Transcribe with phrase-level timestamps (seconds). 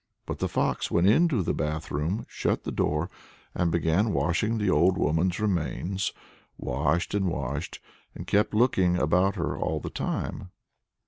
[0.25, 3.11] But the fox went into the bath room, shut the door,
[3.53, 6.11] and began washing the old woman's remains;
[6.57, 7.79] washed and washed,
[8.15, 10.49] and kept looking about her all the time.